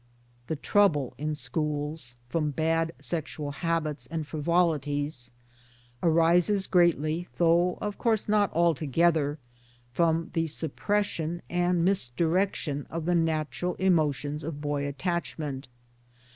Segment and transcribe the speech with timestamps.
[0.47, 5.29] The trouble in schools from bad sexual habits and frivolities
[6.01, 9.37] arises greatly though of course not altogether
[9.91, 15.67] from the suppression and misdirection of the natural emotions of boy attach ment.